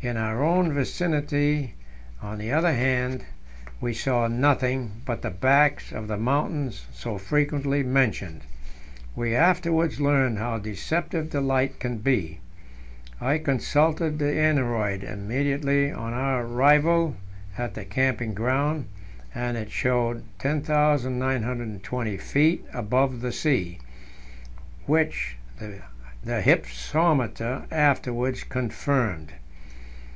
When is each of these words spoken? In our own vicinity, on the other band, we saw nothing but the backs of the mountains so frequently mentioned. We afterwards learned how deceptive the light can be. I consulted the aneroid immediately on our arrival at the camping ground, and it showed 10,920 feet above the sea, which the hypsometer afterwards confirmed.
In 0.00 0.16
our 0.16 0.44
own 0.44 0.72
vicinity, 0.72 1.74
on 2.22 2.38
the 2.38 2.52
other 2.52 2.70
band, 2.70 3.24
we 3.80 3.92
saw 3.92 4.28
nothing 4.28 5.02
but 5.04 5.22
the 5.22 5.30
backs 5.30 5.90
of 5.90 6.06
the 6.06 6.16
mountains 6.16 6.86
so 6.92 7.18
frequently 7.18 7.82
mentioned. 7.82 8.42
We 9.16 9.34
afterwards 9.34 10.00
learned 10.00 10.38
how 10.38 10.58
deceptive 10.58 11.30
the 11.30 11.40
light 11.40 11.80
can 11.80 11.96
be. 11.98 12.38
I 13.20 13.38
consulted 13.38 14.20
the 14.20 14.32
aneroid 14.38 15.02
immediately 15.02 15.90
on 15.90 16.12
our 16.12 16.46
arrival 16.46 17.16
at 17.58 17.74
the 17.74 17.84
camping 17.84 18.34
ground, 18.34 18.86
and 19.34 19.56
it 19.56 19.72
showed 19.72 20.22
10,920 20.38 22.16
feet 22.18 22.64
above 22.72 23.20
the 23.20 23.32
sea, 23.32 23.80
which 24.86 25.38
the 25.58 26.40
hypsometer 26.40 27.64
afterwards 27.72 28.44
confirmed. 28.44 29.32